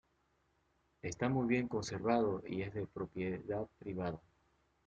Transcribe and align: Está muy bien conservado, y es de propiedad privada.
Está 1.03 1.29
muy 1.29 1.45
bien 1.47 1.67
conservado, 1.67 2.41
y 2.47 2.63
es 2.63 2.73
de 2.73 2.87
propiedad 2.87 3.67
privada. 3.77 4.19